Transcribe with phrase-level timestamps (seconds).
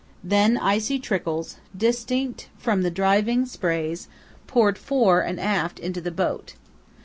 [0.23, 4.07] Then icy trickles, distinct from the driving sprays,
[4.47, 6.55] poured fore and aft into the boat.